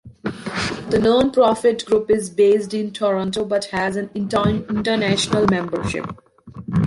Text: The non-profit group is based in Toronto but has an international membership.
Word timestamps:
The 0.23 0.99
non-profit 0.99 1.85
group 1.85 2.09
is 2.09 2.31
based 2.31 2.73
in 2.73 2.89
Toronto 2.91 3.45
but 3.45 3.65
has 3.65 3.95
an 3.95 4.09
international 4.15 5.45
membership. 5.45 6.07